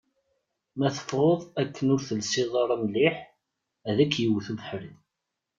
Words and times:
Ma 0.77 0.87
teffɣeḍ 0.95 1.41
akken 1.61 1.87
ur 1.93 2.01
telsiḍ 2.07 2.53
ara 2.63 2.75
mliḥ, 2.83 3.15
ad 3.89 3.99
k-iwet 4.11 4.47
ubeḥri. 4.51 4.91